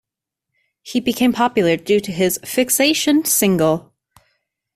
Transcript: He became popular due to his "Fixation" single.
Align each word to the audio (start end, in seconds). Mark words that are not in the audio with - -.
He 0.81 0.99
became 0.99 1.31
popular 1.31 1.77
due 1.77 1.99
to 1.99 2.11
his 2.11 2.39
"Fixation" 2.43 3.23
single. 3.23 3.93